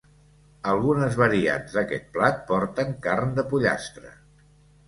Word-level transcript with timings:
Algunes 0.71 1.17
variants 1.19 1.77
d'aquest 1.79 2.09
plat 2.17 2.41
porten 2.53 2.97
carn 3.07 3.37
de 3.41 3.47
pollastre. 3.53 4.19